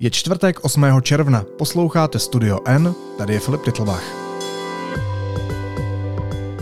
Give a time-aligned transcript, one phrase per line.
[0.00, 0.84] Je čtvrtek 8.
[1.02, 4.02] června, posloucháte Studio N, tady je Filip Titlbach.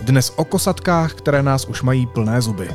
[0.02, 2.68] Dnes o kosatkách, které nás už mají plné zuby.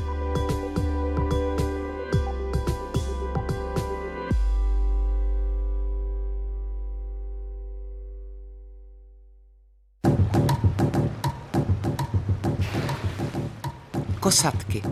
[14.20, 14.89] Kosatky.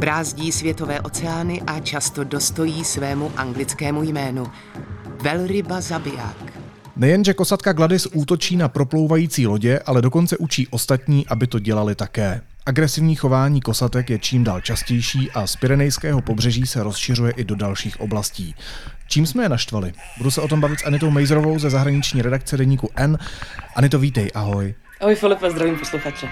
[0.00, 4.46] Brázdí světové oceány a často dostojí svému anglickému jménu.
[5.22, 6.36] Velryba zabiják.
[6.96, 12.40] Nejenže kosatka Gladys útočí na proplouvající lodě, ale dokonce učí ostatní, aby to dělali také.
[12.66, 17.54] Agresivní chování kosatek je čím dál častější a z Pyrenejského pobřeží se rozšiřuje i do
[17.54, 18.54] dalších oblastí.
[19.08, 19.92] Čím jsme je naštvali?
[20.18, 23.18] Budu se o tom bavit s Anitou Mejzrovou ze zahraniční redakce deníku N.
[23.76, 24.74] Anito, vítej, ahoj.
[25.00, 26.28] Ahoj Filipe, zdravím posluchače.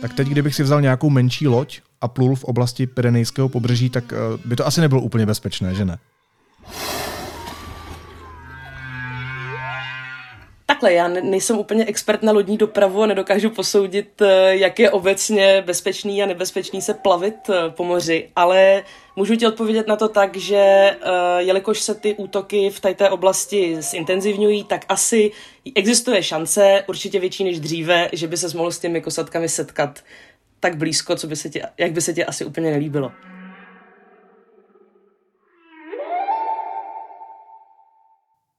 [0.00, 4.12] Tak teď, kdybych si vzal nějakou menší loď a plul v oblasti Pyrenejského pobřeží, tak
[4.12, 5.98] eh, by to asi nebylo úplně bezpečné, že ne?
[10.70, 15.62] Takhle, já nejsem úplně expert na lodní dopravu a nedokážu posoudit, eh, jak je obecně
[15.66, 18.84] bezpečný a nebezpečný se plavit eh, po moři, ale
[19.16, 20.96] můžu ti odpovědět na to tak, že
[21.38, 25.30] jelikož se ty útoky v této oblasti zintenzivňují, tak asi
[25.74, 30.00] existuje šance, určitě větší než dříve, že by se mohl s těmi kosatkami setkat
[30.60, 33.12] tak blízko, co by se ti, jak by se ti asi úplně nelíbilo.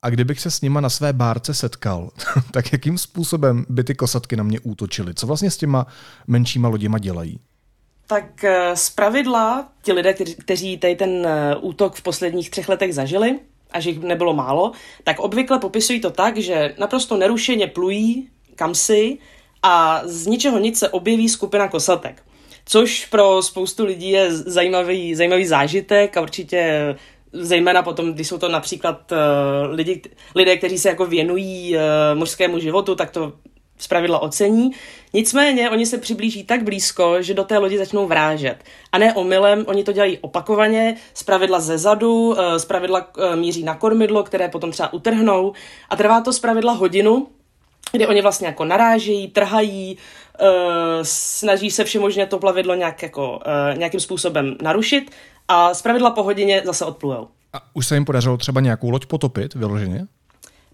[0.02, 2.10] A kdybych se s nima na své bárce setkal,
[2.52, 5.14] tak jakým způsobem by ty kosatky na mě útočily?
[5.14, 5.88] Co vlastně s těma
[6.28, 7.40] menšíma loděma dělají?
[8.08, 12.94] Tak eh, z pravidla ti lidé, kteří, tady ten eh, útok v posledních třech letech
[12.94, 13.40] zažili,
[13.72, 14.72] a že jich nebylo málo,
[15.04, 19.18] tak obvykle popisují to tak, že naprosto nerušeně plují kamsi
[19.64, 22.24] a z ničeho nic se objeví skupina kosatek.
[22.66, 26.96] Což pro spoustu lidí je zajímavý, zajímavý zážitek a určitě
[27.34, 29.18] zejména potom, když jsou to například uh,
[29.76, 30.02] lidi,
[30.36, 31.82] lidé, kteří se jako věnují uh,
[32.20, 33.34] mořskému životu, tak to
[33.78, 34.72] zpravidla ocení.
[35.14, 38.58] Nicméně oni se přiblíží tak blízko, že do té lodi začnou vrážet.
[38.92, 44.24] A ne omylem, oni to dělají opakovaně, zpravidla ze zadu, eh, zpravidla míří na kormidlo,
[44.24, 45.54] které potom třeba utrhnou
[45.90, 47.28] a trvá to zpravidla hodinu,
[47.92, 49.98] kdy oni vlastně jako narážejí, trhají,
[50.42, 50.48] uh,
[51.04, 55.12] snaží se všemožně to plavidlo nějak jako, uh, nějakým způsobem narušit
[55.48, 57.28] a zpravidla po hodině zase odplujou.
[57.54, 60.08] A už se jim podařilo třeba nějakou loď potopit vyloženě?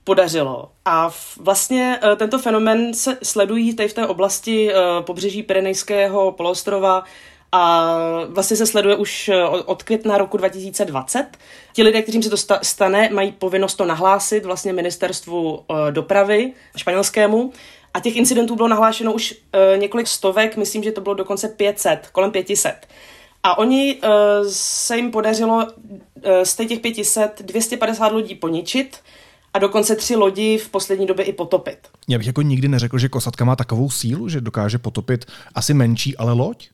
[0.03, 0.69] Podařilo.
[0.85, 7.03] A vlastně uh, tento fenomen se sledují tady v té oblasti uh, pobřeží Pyrenejského poloostrova
[7.51, 7.93] a
[8.29, 9.31] vlastně se sleduje už
[9.65, 11.25] od května roku 2020.
[11.73, 15.59] Ti lidé, kterým se to stane, mají povinnost to nahlásit vlastně ministerstvu
[15.91, 17.53] dopravy španělskému
[17.97, 19.35] a těch incidentů bylo nahlášeno už
[19.77, 22.87] několik stovek, myslím, že to bylo dokonce 500, kolem 500.
[23.43, 23.99] A oni
[24.49, 25.67] se jim podařilo
[26.43, 28.97] z těch 500 250 lodí poničit,
[29.53, 31.77] a dokonce tři lodi v poslední době i potopit.
[32.09, 35.25] Já bych jako nikdy neřekl, že kosatka má takovou sílu, že dokáže potopit
[35.55, 36.69] asi menší, ale loď?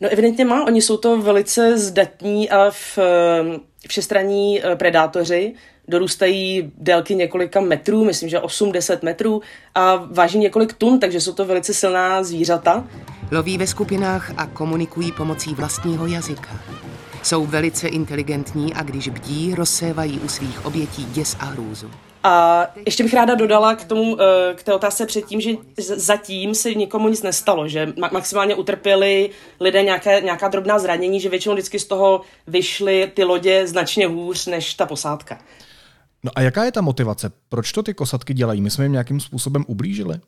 [0.00, 2.98] No evidentně má, oni jsou to velice zdatní a v,
[3.88, 5.54] všestranní eh, predátoři,
[5.88, 9.42] dorůstají délky několika metrů, myslím, že 8-10 metrů
[9.74, 12.84] a váží několik tun, takže jsou to velice silná zvířata.
[13.32, 16.60] Loví ve skupinách a komunikují pomocí vlastního jazyka.
[17.22, 21.90] Jsou velice inteligentní a když bdí, rozsévají u svých obětí děs a hrůzu.
[22.26, 25.50] A ještě bych ráda dodala k tomu, eh, k té otázce předtím, že
[25.96, 29.30] zatím se nikomu nic nestalo, že maximálně utrpěli
[29.60, 34.46] lidé nějaké, nějaká drobná zranění, že většinou vždycky z toho vyšly ty lodě značně hůř
[34.46, 35.38] než ta posádka.
[36.22, 37.32] No a jaká je ta motivace?
[37.48, 38.60] Proč to ty kosatky dělají?
[38.60, 40.18] My jsme jim nějakým způsobem ublížili?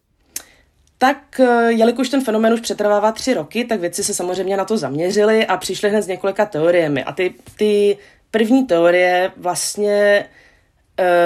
[0.98, 4.78] Tak eh, jelikož ten fenomén už přetrvává tři roky, tak věci se samozřejmě na to
[4.78, 7.04] zaměřili a přišli hned s několika teoriemi.
[7.04, 7.98] A ty, ty
[8.30, 10.24] první teorie vlastně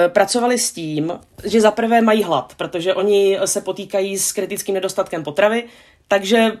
[0.07, 5.63] pracovali s tím, že zaprvé mají hlad, protože oni se potýkají s kritickým nedostatkem potravy,
[6.07, 6.51] takže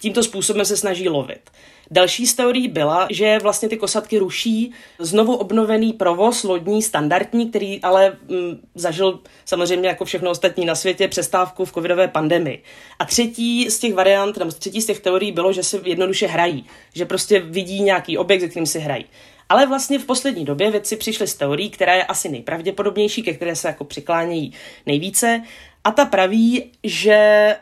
[0.00, 1.50] tímto způsobem se snaží lovit.
[1.90, 7.80] Další z teorií byla, že vlastně ty kosatky ruší znovu obnovený provoz lodní standardní, který
[7.80, 12.62] ale mm, zažil samozřejmě jako všechno ostatní na světě přestávku v covidové pandemii.
[12.98, 16.66] A třetí z těch variant, nebo třetí z těch teorií bylo, že se jednoduše hrají,
[16.94, 19.04] že prostě vidí nějaký objekt, se kterým si hrají.
[19.48, 23.56] Ale vlastně v poslední době věci přišly s teorií, která je asi nejpravděpodobnější, ke které
[23.56, 24.52] se jako přiklánějí
[24.86, 25.42] nejvíce.
[25.84, 27.56] A ta praví, že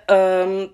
[0.44, 0.68] um,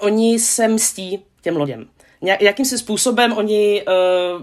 [0.00, 1.88] oni se mstí těm loděm
[2.22, 4.42] jakým si způsobem oni uh,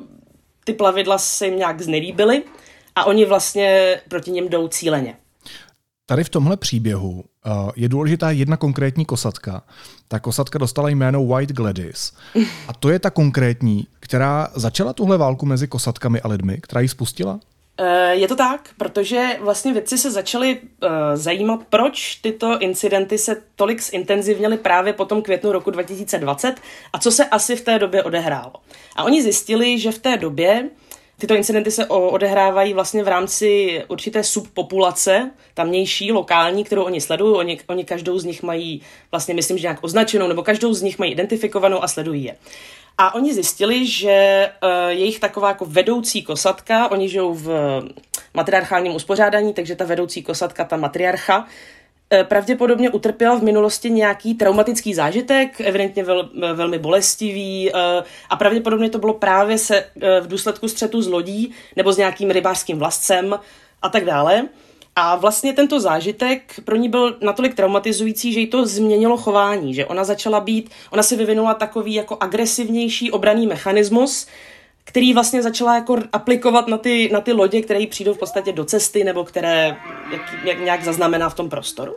[0.63, 2.44] ty plavidla se jim nějak znelíbily
[2.95, 5.18] a oni vlastně proti něm jdou cíleně.
[6.09, 9.63] Tady v tomhle příběhu uh, je důležitá jedna konkrétní kosatka.
[10.07, 12.13] Ta kosatka dostala jméno White Gladys.
[12.68, 16.88] A to je ta konkrétní, která začala tuhle válku mezi kosatkami a lidmi, která ji
[16.88, 17.39] spustila?
[17.80, 23.42] Eh, je to tak, protože vlastně vědci se začali uh, zajímat, proč tyto incidenty se
[23.56, 26.56] tolik zintenzivněly právě po tom květnu roku 2020
[26.94, 28.53] a co se asi v té době odehrálo.
[28.95, 30.69] A oni zjistili, že v té době
[31.19, 37.35] tyto incidenty se odehrávají vlastně v rámci určité subpopulace, tamnější, lokální, kterou oni sledují.
[37.35, 38.81] Oni, oni každou z nich mají
[39.11, 42.35] vlastně, myslím, že nějak označenou, nebo každou z nich mají identifikovanou a sledují je.
[42.97, 47.81] A oni zjistili, že uh, jejich taková jako vedoucí kosatka, oni žijou v
[48.33, 51.47] matriarchálním uspořádání, takže ta vedoucí kosatka, ta matriarcha,
[52.24, 57.80] pravděpodobně utrpěla v minulosti nějaký traumatický zážitek, evidentně vel, velmi bolestivý uh,
[58.30, 59.86] a pravděpodobně to bylo právě se
[60.21, 63.39] v důsledku střetu s lodí nebo s nějakým rybářským vlastcem
[63.81, 64.48] a tak dále.
[64.95, 69.86] A vlastně tento zážitek pro ní byl natolik traumatizující, že jí to změnilo chování, že
[69.86, 74.27] ona začala být, ona si vyvinula takový jako agresivnější obraný mechanismus,
[74.88, 78.51] který vlastně začala jako aplikovat na ty, na ty lodě, které jí přijdou v podstatě
[78.51, 79.78] do cesty nebo které
[80.12, 81.95] jak, jak, nějak zaznamená v tom prostoru.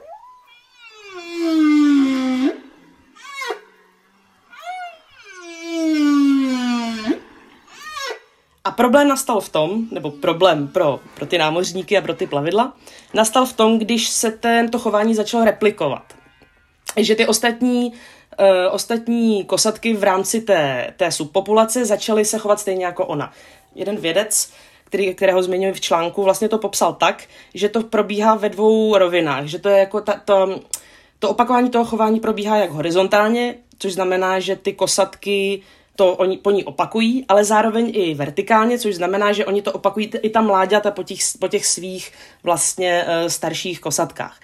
[8.65, 12.77] A problém nastal v tom, nebo problém pro, pro ty námořníky a pro ty plavidla,
[13.15, 16.15] nastal v tom, když se tento chování začalo replikovat.
[16.97, 17.93] Že ty ostatní,
[18.71, 23.32] ostatní kosatky v rámci té, té subpopulace začaly se chovat stejně jako ona.
[23.75, 24.53] Jeden vědec,
[24.85, 27.25] který, kterého zmiňuji v článku, vlastně to popsal tak,
[27.55, 30.61] že to probíhá ve dvou rovinách, že to je jako ta, to,
[31.19, 35.62] to opakování toho chování probíhá jak horizontálně, což znamená, že ty kosatky
[35.97, 40.11] to oni po ní opakují, ale zároveň i vertikálně, což znamená, že oni to opakují
[40.23, 42.12] i ta mláďata po těch, po těch svých
[42.43, 44.41] vlastně uh, starších kosatkách.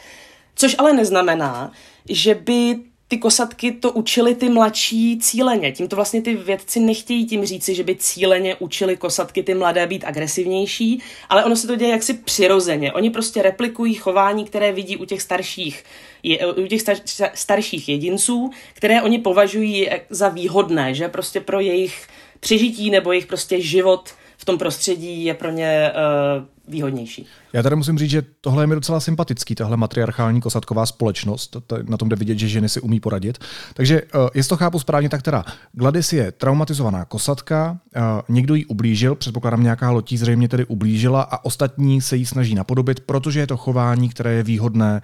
[0.54, 1.72] Což ale neznamená,
[2.08, 2.76] že by
[3.08, 5.72] ty kosatky to učili ty mladší cíleně.
[5.72, 9.86] Tím to vlastně ty vědci nechtějí tím říci, že by cíleně učili kosatky ty mladé
[9.86, 12.92] být agresivnější, ale ono se to děje jaksi přirozeně.
[12.92, 15.84] Oni prostě replikují chování, které vidí u těch starších,
[16.22, 16.96] je, u těch star,
[17.34, 22.06] starších jedinců, které oni považují za výhodné, že prostě pro jejich
[22.46, 27.26] přežití nebo jejich prostě život v tom prostředí je pro ně uh, výhodnější.
[27.52, 31.56] Já tady musím říct, že tohle je mi docela sympatický, tahle matriarchální kosatková společnost.
[31.88, 33.38] Na tom jde vidět, že ženy si umí poradit.
[33.74, 38.66] Takže uh, jestli to chápu správně, tak teda Gladys je traumatizovaná kosatka, uh, někdo jí
[38.66, 43.46] ublížil, předpokládám nějaká lotí zřejmě tedy ublížila a ostatní se jí snaží napodobit, protože je
[43.46, 45.02] to chování, které je výhodné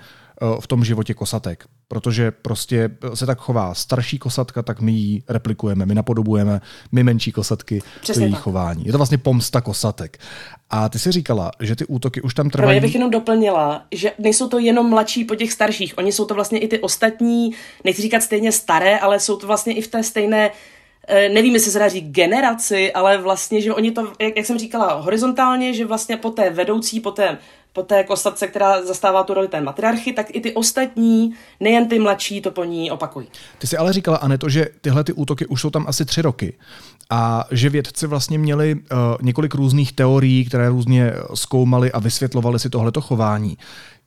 [0.60, 1.64] v tom životě kosatek.
[1.92, 6.60] Protože prostě se tak chová starší kosatka, tak my ji replikujeme, my napodobujeme,
[6.92, 8.42] my menší kosatky, Přesně to její tak.
[8.42, 8.84] chování.
[8.86, 10.18] Je to vlastně pomsta kosatek.
[10.70, 12.76] A ty si říkala, že ty útoky už tam trvají.
[12.76, 16.34] Já bych jenom doplnila, že nejsou to jenom mladší po těch starších, oni jsou to
[16.34, 17.50] vlastně i ty ostatní,
[17.84, 20.50] nechci říkat stejně staré, ale jsou to vlastně i v té stejné
[21.08, 24.58] eh, nevím, jestli se dá říct generaci, ale vlastně, že oni to, jak, jak jsem
[24.58, 27.38] říkala, horizontálně, že vlastně po té vedoucí, po té
[27.72, 31.98] po té kostatce, která zastává tu roli té matriarchy, tak i ty ostatní, nejen ty
[31.98, 33.28] mladší, to po ní opakují.
[33.58, 36.58] Ty jsi ale říkala, Aneto, že tyhle ty útoky už jsou tam asi tři roky
[37.10, 38.80] a že vědci vlastně měli uh,
[39.22, 43.58] několik různých teorií, které různě zkoumali a vysvětlovali si tohleto chování.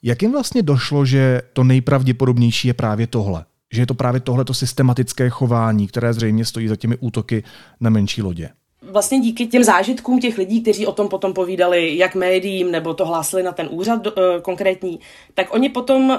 [0.03, 3.45] Jak jim vlastně došlo, že to nejpravděpodobnější je právě tohle?
[3.73, 7.43] Že je to právě tohleto systematické chování, které zřejmě stojí za těmi útoky
[7.79, 8.49] na menší lodě?
[8.95, 13.05] Vlastně díky těm zážitkům těch lidí, kteří o tom potom povídali, jak médiím, nebo to
[13.05, 14.99] hlásili na ten úřad uh, konkrétní,
[15.33, 16.17] tak oni potom, uh,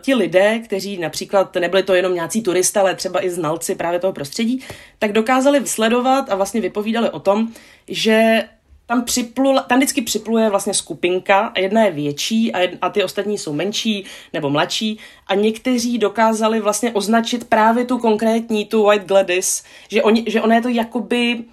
[0.00, 4.12] ti lidé, kteří například nebyli to jenom nějací turisté, ale třeba i znalci právě toho
[4.12, 4.60] prostředí,
[4.98, 7.48] tak dokázali sledovat a vlastně vypovídali o tom,
[7.88, 8.44] že
[8.86, 13.38] tam, připlula, tam vždycky připluje vlastně skupinka jedna je větší a, jed, a ty ostatní
[13.38, 19.64] jsou menší nebo mladší a někteří dokázali vlastně označit právě tu konkrétní, tu White Gladys,
[19.88, 21.44] že, oni, že ona je to jakoby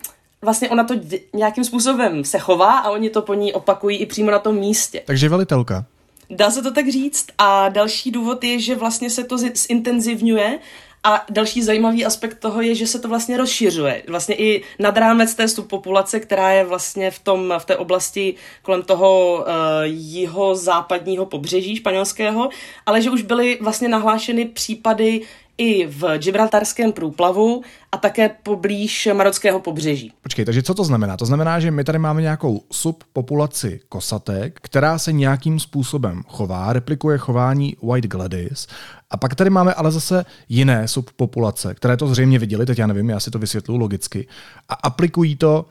[0.45, 0.93] vlastně ona to
[1.33, 5.01] nějakým způsobem se chová a oni to po ní opakují i přímo na tom místě.
[5.05, 5.85] Takže velitelka.
[6.29, 7.27] Dá se to tak říct.
[7.37, 10.59] A další důvod je, že vlastně se to zintenzivňuje
[11.03, 14.03] a další zajímavý aspekt toho je, že se to vlastně rozšiřuje.
[14.07, 18.81] Vlastně i nad rámec té populace, která je vlastně v, tom, v té oblasti kolem
[18.81, 19.45] toho uh,
[19.83, 22.49] jiho západního pobřeží španělského,
[22.85, 25.21] ale že už byly vlastně nahlášeny případy
[25.57, 30.11] i v Gibraltarském průplavu a také poblíž marockého pobřeží.
[30.21, 31.17] Počkej, takže co to znamená?
[31.17, 37.17] To znamená, že my tady máme nějakou subpopulaci kosatek, která se nějakým způsobem chová, replikuje
[37.17, 38.67] chování White Gladys
[39.09, 43.09] a pak tady máme ale zase jiné subpopulace, které to zřejmě viděli, teď já nevím,
[43.09, 44.27] já si to vysvětluji logicky,
[44.69, 45.65] a aplikují to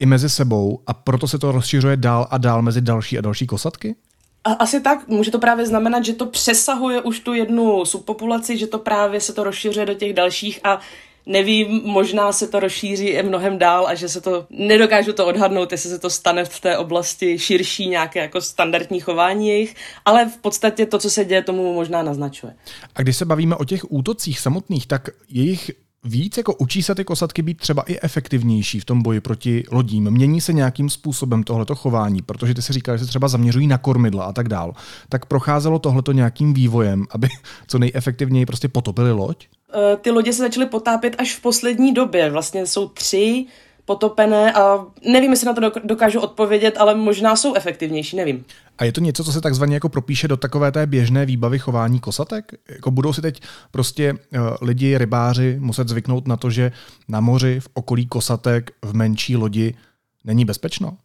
[0.00, 3.46] i mezi sebou a proto se to rozšiřuje dál a dál mezi další a další
[3.46, 3.96] kosatky?
[4.58, 8.78] Asi tak, může to právě znamenat, že to přesahuje už tu jednu subpopulaci, že to
[8.78, 10.80] právě se to rozšiřuje do těch dalších a
[11.26, 15.72] nevím, možná se to rozšíří i mnohem dál a že se to, nedokážu to odhadnout,
[15.72, 19.74] jestli se to stane v té oblasti širší nějaké jako standardní chování jejich,
[20.04, 22.54] ale v podstatě to, co se děje, tomu možná naznačuje.
[22.94, 25.70] A když se bavíme o těch útocích samotných, tak jejich
[26.06, 30.10] víc jako učí se ty kosatky být třeba i efektivnější v tom boji proti lodím?
[30.10, 33.78] Mění se nějakým způsobem tohleto chování, protože ty si říkal, že se třeba zaměřují na
[33.78, 34.74] kormidla a tak dál.
[35.08, 37.28] Tak procházelo tohleto nějakým vývojem, aby
[37.66, 39.46] co nejefektivněji prostě potopili loď?
[39.74, 42.30] Eh, ty lodě se začaly potápět až v poslední době.
[42.30, 43.46] Vlastně jsou tři
[43.86, 48.44] potopené a nevím, jestli na to dokážu odpovědět, ale možná jsou efektivnější, nevím.
[48.78, 52.00] A je to něco, co se takzvaně jako propíše do takové té běžné výbavy chování
[52.00, 52.52] kosatek?
[52.68, 54.18] Jako budou si teď prostě uh,
[54.60, 56.72] lidi, rybáři muset zvyknout na to, že
[57.08, 59.74] na moři v okolí kosatek v menší lodi
[60.24, 60.96] není bezpečno?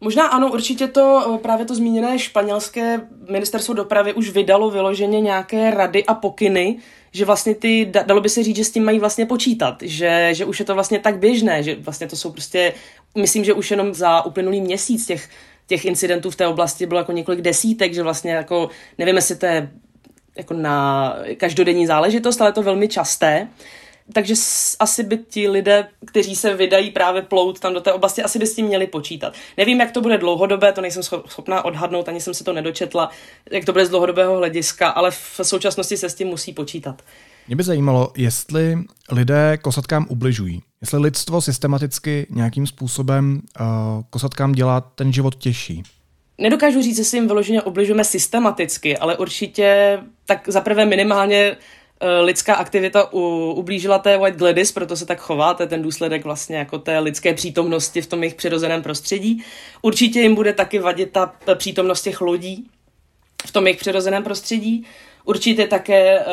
[0.00, 5.70] Možná ano, určitě to eh, právě to zmíněné španělské ministerstvo dopravy už vydalo vyloženě nějaké
[5.70, 6.78] rady a pokyny,
[7.12, 10.44] že vlastně ty, dalo by se říct, že s tím mají vlastně počítat, že, že
[10.44, 12.72] už je to vlastně tak běžné, že vlastně to jsou prostě,
[13.18, 15.28] myslím, že už jenom za uplynulý měsíc těch,
[15.66, 19.46] těch incidentů v té oblasti bylo jako několik desítek, že vlastně jako, nevím, jestli to
[19.46, 19.70] je
[20.36, 23.48] jako na každodenní záležitost, ale je to velmi časté
[24.12, 24.34] takže
[24.78, 28.46] asi by ti lidé, kteří se vydají právě plout tam do té oblasti, asi by
[28.46, 29.34] s tím měli počítat.
[29.56, 33.10] Nevím, jak to bude dlouhodobé, to nejsem schopná odhadnout, ani jsem se to nedočetla,
[33.50, 37.02] jak to bude z dlouhodobého hlediska, ale v současnosti se s tím musí počítat.
[37.46, 38.78] Mě by zajímalo, jestli
[39.12, 40.62] lidé kosatkám ubližují.
[40.80, 43.66] Jestli lidstvo systematicky nějakým způsobem uh,
[44.10, 45.82] kosatkám dělá ten život těžší.
[46.38, 51.56] Nedokážu říct, jestli jim vyloženě obližujeme systematicky, ale určitě tak zaprvé minimálně
[52.20, 56.24] lidská aktivita u, ublížila té White Gladys, proto se tak chová, to je ten důsledek
[56.24, 59.44] vlastně jako té lidské přítomnosti v tom jejich přirozeném prostředí.
[59.82, 62.66] Určitě jim bude taky vadit ta přítomnost těch lodí
[63.46, 64.86] v tom jejich přirozeném prostředí.
[65.24, 66.24] Určitě také uh,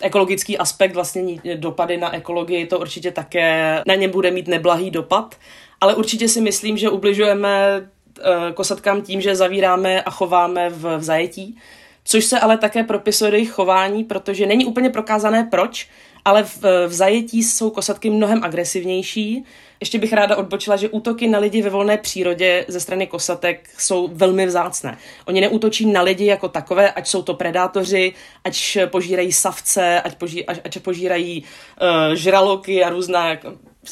[0.00, 5.34] ekologický aspekt, vlastně dopady na ekologii, to určitě také na ně bude mít neblahý dopad,
[5.80, 11.02] ale určitě si myslím, že ubližujeme uh, kosatkám tím, že zavíráme a chováme v, v
[11.02, 11.58] zajetí,
[12.04, 15.88] což se ale také propisuje do jejich chování, protože není úplně prokázané proč,
[16.24, 19.44] ale v, v zajetí jsou kosatky mnohem agresivnější.
[19.80, 24.08] Ještě bych ráda odbočila, že útoky na lidi ve volné přírodě ze strany kosatek jsou
[24.12, 24.98] velmi vzácné.
[25.26, 28.12] Oni neútočí na lidi jako takové, ať jsou to predátoři,
[28.44, 33.36] ať požírají savce, ať, poží, ať, ať požírají uh, žraloky a různá,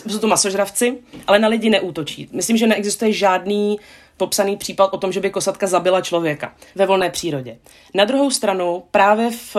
[0.08, 2.28] jsou to masožravci, ale na lidi neútočí.
[2.32, 3.78] Myslím, že neexistuje žádný
[4.18, 7.58] popsaný případ o tom, že by kosatka zabila člověka ve volné přírodě.
[7.94, 9.56] Na druhou stranu, právě v,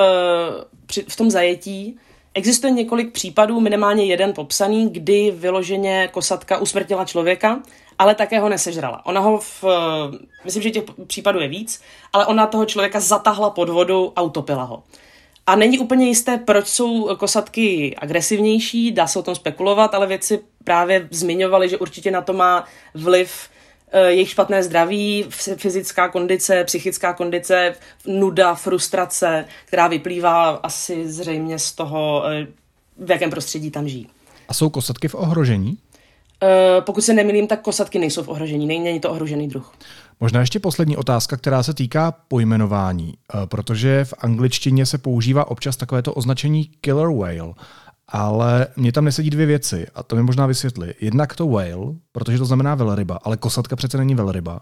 [1.08, 1.98] v tom zajetí
[2.34, 7.62] existuje několik případů, minimálně jeden popsaný, kdy vyloženě kosatka usmrtila člověka,
[8.00, 9.06] ale také ho nesežrala.
[9.06, 9.64] Ona ho, v,
[10.46, 11.82] myslím, že těch případů je víc,
[12.14, 14.84] ale ona toho člověka zatahla pod vodu a utopila ho.
[15.48, 20.40] A není úplně jisté, proč jsou kosatky agresivnější, dá se o tom spekulovat, ale věci
[20.64, 23.59] právě zmiňovali, že určitě na to má vliv Eh,
[23.98, 25.26] jejich špatné zdraví,
[25.58, 27.76] fyzická kondice, psychická kondice,
[28.08, 32.48] nuda, frustrace, která vyplývá asi zřejmě z toho, eh,
[32.98, 34.08] v jakém prostředí tam žijí.
[34.48, 35.78] A jsou kosatky v ohrožení?
[36.44, 39.74] Uh, pokud se nemýlím, tak kosatky nejsou v ohrožení, není to ohrožený druh.
[40.20, 43.14] Možná ještě poslední otázka, která se týká pojmenování,
[43.46, 47.54] protože v angličtině se používá občas takovéto označení killer whale.
[48.12, 50.94] Ale mě tam nesedí dvě věci a to mi možná vysvětli.
[51.02, 54.62] Jednak to whale, protože to znamená velryba, ale kosatka přece není velryba.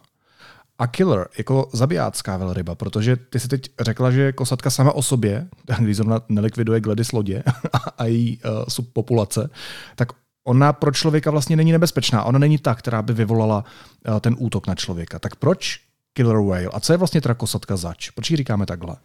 [0.79, 5.47] A killer jako zabijácká velryba, protože ty si teď řekla, že kosatka sama o sobě,
[5.79, 7.43] když zrovna nelikviduje Gladys lodě
[7.97, 9.49] a její uh, subpopulace,
[9.95, 10.09] tak
[10.43, 12.23] ona pro člověka vlastně není nebezpečná.
[12.23, 13.63] Ona není ta, která by vyvolala
[14.07, 15.19] uh, ten útok na člověka.
[15.19, 15.79] Tak proč
[16.13, 16.69] killer whale?
[16.73, 18.09] A co je vlastně teda kosatka zač?
[18.09, 18.95] Proč ji říkáme takhle?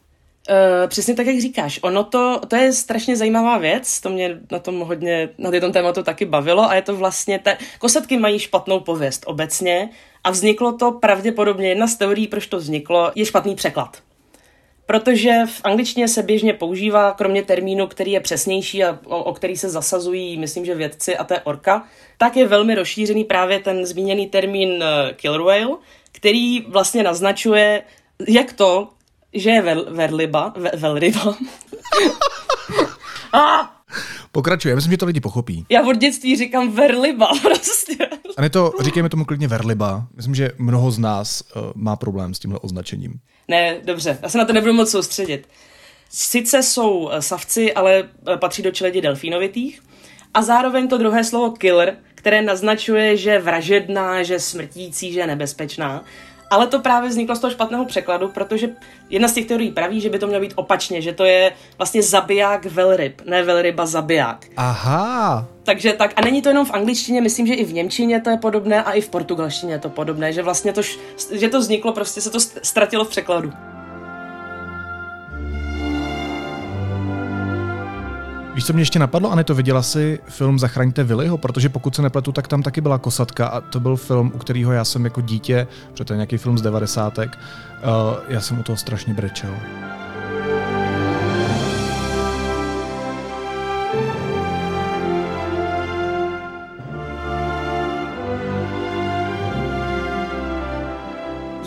[0.50, 1.78] Uh, přesně tak, jak říkáš.
[1.82, 6.02] Ono to, to je strašně zajímavá věc, to mě na tom hodně, na tom tématu
[6.02, 9.88] taky bavilo a je to vlastně, te, kosatky mají špatnou pověst obecně
[10.24, 14.02] a vzniklo to pravděpodobně, jedna z teorií, proč to vzniklo, je špatný překlad.
[14.86, 19.56] Protože v angličtině se běžně používá, kromě termínu, který je přesnější a o, o který
[19.56, 21.86] se zasazují, myslím, že vědci a té orka,
[22.18, 24.82] tak je velmi rozšířený právě ten zmíněný termín uh,
[25.16, 25.76] killer whale,
[26.12, 27.82] který vlastně naznačuje,
[28.28, 28.88] jak to,
[29.34, 31.34] že je vel, verliba, ve, velryba.
[33.32, 33.68] ah!
[34.32, 35.66] Pokračuje, myslím, že to lidi pochopí.
[35.68, 37.96] Já od dětství říkám verliba prostě.
[38.36, 40.06] A ne to, říkejme tomu klidně verliba.
[40.16, 43.20] Myslím, že mnoho z nás uh, má problém s tímhle označením.
[43.48, 45.48] Ne, dobře, já se na to nebudu moc soustředit.
[46.08, 49.82] Sice jsou eh, savci, ale eh, patří do čeledi delfínovitých.
[50.34, 56.04] A zároveň to druhé slovo killer, které naznačuje, že vražedná, že smrtící, že nebezpečná
[56.52, 58.68] Ale to právě vzniklo z toho špatného překladu, protože
[59.10, 62.02] jedna z těch teorií praví, že by to mělo být opačně, že to je vlastně
[62.02, 64.46] zabiják velryb, ne velryba zabiják.
[64.56, 65.46] Aha.
[65.62, 68.36] Takže tak, a není to jenom v angličtině, myslím, že i v němčině to je
[68.36, 70.82] podobné a i v portugalštině je to podobné, že vlastně to,
[71.32, 73.52] že to vzniklo, prostě se to ztratilo v překladu.
[78.54, 82.32] Víš, co mě ještě napadlo, Aneto, viděla si film Zachraňte Willyho, protože pokud se nepletu,
[82.32, 85.66] tak tam taky byla kosatka a to byl film, u kterého já jsem jako dítě,
[85.90, 87.38] protože to je nějaký film z devadesátek,
[87.82, 89.54] uh, já jsem u toho strašně brečel.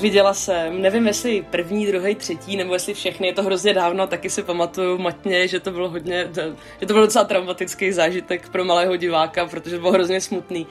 [0.06, 4.30] Viděla jsem, nevím jestli první, druhý, třetí, nebo jestli všechny, je to hrozně dávno, taky
[4.30, 6.30] si pamatuju matně, že to bylo hodně,
[6.80, 10.68] že to byl docela traumatický zážitek pro malého diváka, protože byl hrozně smutný.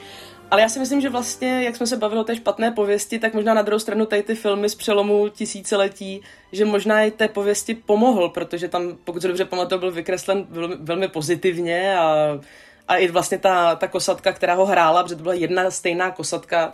[0.51, 3.33] Ale já si myslím, že vlastně, jak jsme se bavili o té špatné pověsti, tak
[3.33, 7.75] možná na druhou stranu tady ty filmy z přelomu tisíciletí, že možná i té pověsti
[7.75, 12.39] pomohl, protože tam, pokud se dobře pamatuju, byl vykreslen velmi, velmi pozitivně a,
[12.87, 16.71] a i vlastně ta, ta kosatka, která ho hrála, protože to byla jedna stejná kosatka,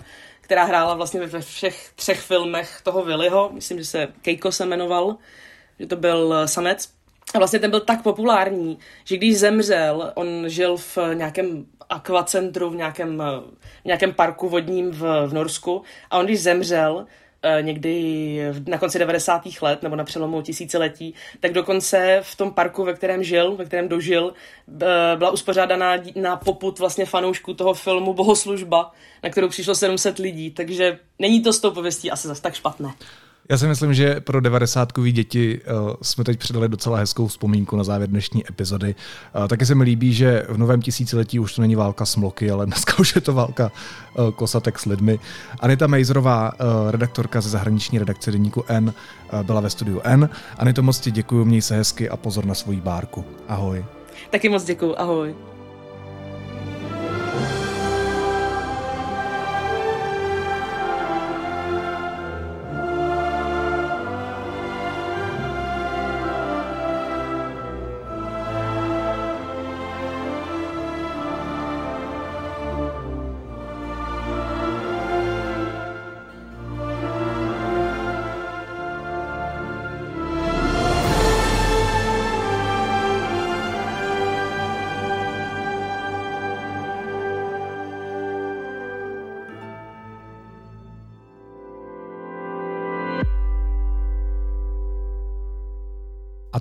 [0.51, 5.15] která hrála vlastně ve všech třech filmech toho Willyho, myslím, že se Keiko se jmenoval,
[5.79, 6.89] že to byl eh, samec.
[7.35, 12.75] A vlastně ten byl tak populární, že když zemřel, on žil v nějakém akvacentru, v
[12.75, 13.39] nějakém, eh,
[13.81, 17.05] v nějakém parku vodním v, v Norsku a on když zemřel,
[17.61, 19.41] někdy na konci 90.
[19.61, 23.87] let nebo na přelomu tisíciletí, tak dokonce v tom parku, ve kterém žil, ve kterém
[23.87, 24.33] dožil,
[25.15, 28.91] byla uspořádaná na poput vlastně fanoušků toho filmu bohoslužba,
[29.23, 32.93] na kterou přišlo 700 lidí, takže není to s tou pověstí asi zase tak špatné.
[33.51, 37.83] Já si myslím, že pro devadesátkový děti uh, jsme teď předali docela hezkou vzpomínku na
[37.83, 38.95] závěr dnešní epizody.
[39.35, 42.65] Uh, taky se mi líbí, že v novém tisíciletí už to není válka smloky, ale
[42.65, 43.71] dneska už je to válka
[44.19, 45.19] uh, kosatek s lidmi.
[45.59, 46.51] Anita Mejzrová,
[46.89, 48.93] redaktorka ze zahraniční redakce Deníku N,
[49.43, 50.29] byla ve studiu N.
[50.57, 53.25] Anito, moc ti děkuji, měj se hezky a pozor na svoji bárku.
[53.47, 53.85] Ahoj.
[54.29, 55.35] Taky moc děkuji, ahoj.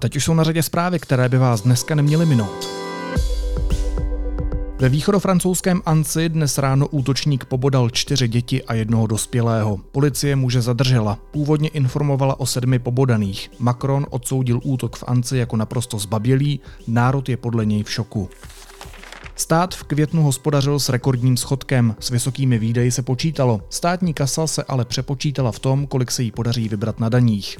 [0.01, 2.69] Teď už jsou na řadě zprávy, které by vás dneska neměly minout.
[4.79, 9.77] Ve východofrancouzském Anci dnes ráno útočník pobodal čtyři děti a jednoho dospělého.
[9.93, 11.19] Policie muže zadržela.
[11.31, 13.51] Původně informovala o sedmi pobodaných.
[13.59, 18.29] Macron odsoudil útok v Anci jako naprosto zbabělý, národ je podle něj v šoku.
[19.37, 23.61] Stát v květnu hospodařil s rekordním schodkem, s vysokými výdeji se počítalo.
[23.71, 27.59] Státní kasa se ale přepočítala v tom, kolik se jí podaří vybrat na daních.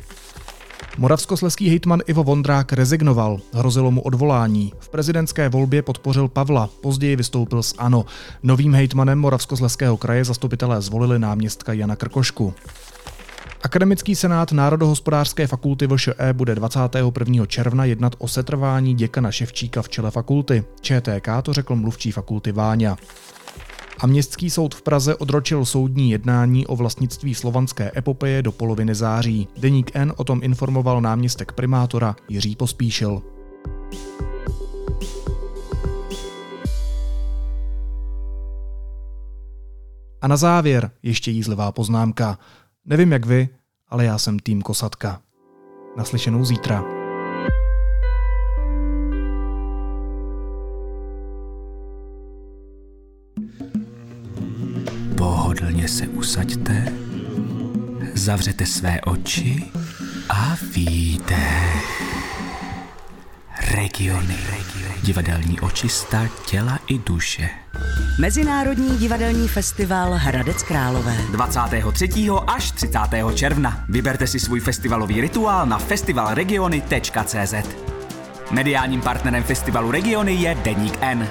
[0.99, 4.73] Moravskosleský hejtman Ivo Vondrák rezignoval, hrozilo mu odvolání.
[4.79, 8.05] V prezidentské volbě podpořil Pavla, později vystoupil s ANO.
[8.43, 12.55] Novým hejtmanem Moravskosleského kraje zastupitelé zvolili náměstka Jana Krkošku.
[13.63, 17.47] Akademický senát Národohospodářské fakulty VŠE bude 21.
[17.47, 20.65] června jednat o setrvání děkana Ševčíka v čele fakulty.
[20.81, 22.97] ČTK to řekl mluvčí fakulty Váňa
[24.01, 29.49] a Městský soud v Praze odročil soudní jednání o vlastnictví slovanské epopeje do poloviny září.
[29.59, 33.23] Deník N o tom informoval náměstek primátora Jiří Pospíšil.
[40.23, 42.39] A na závěr ještě jízlivá poznámka.
[42.85, 43.49] Nevím jak vy,
[43.89, 45.21] ale já jsem tým Kosatka.
[45.97, 47.00] Naslyšenou zítra.
[55.91, 56.93] Se usaďte,
[58.15, 59.65] zavřete své oči
[60.29, 62.03] a výdech.
[63.75, 64.37] Regiony.
[65.03, 67.49] Divadelní očista těla i duše.
[68.21, 71.17] Mezinárodní divadelní festival Hradec Králové.
[71.33, 72.09] 23.
[72.47, 72.99] až 30.
[73.35, 73.85] června.
[73.89, 77.55] Vyberte si svůj festivalový rituál na festivalregiony.cz.
[78.51, 81.29] Mediálním partnerem festivalu Regiony je Deník N.